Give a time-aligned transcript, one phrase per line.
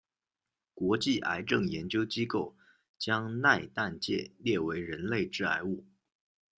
[0.73, 2.55] 国际癌症研究机构
[2.97, 5.85] 将萘氮芥列为人类致癌物。